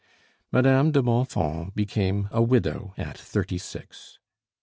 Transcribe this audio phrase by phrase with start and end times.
[0.51, 4.17] Madame de Bonfons became a widow at thirty six.